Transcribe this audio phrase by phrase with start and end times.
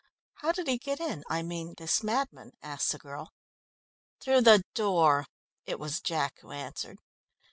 [0.37, 3.29] "How did he get in I mean this madman?" asked the girl.
[4.19, 5.27] "Through the door."
[5.67, 6.97] It was Jack who answered.